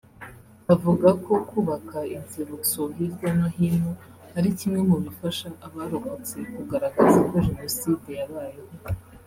[0.73, 3.91] Avuga ko Kubaka inzibutso hirya no hino
[4.37, 8.71] ari kimwe mu bifasha abarokotse kugaragaza ko Jenoside yabayeho